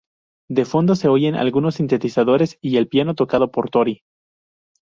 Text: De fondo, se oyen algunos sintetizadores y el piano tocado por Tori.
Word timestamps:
De 0.49 0.65
fondo, 0.65 0.95
se 0.95 1.07
oyen 1.07 1.35
algunos 1.35 1.75
sintetizadores 1.75 2.57
y 2.59 2.77
el 2.77 2.87
piano 2.87 3.13
tocado 3.13 3.51
por 3.51 3.69
Tori. 3.69 4.01